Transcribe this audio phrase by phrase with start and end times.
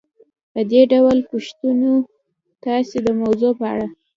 [0.53, 1.93] په دې ډول پوښتنو
[2.65, 3.87] تاسې د موضوع په اړه